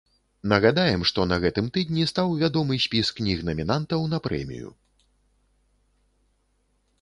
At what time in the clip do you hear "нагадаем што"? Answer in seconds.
0.51-1.25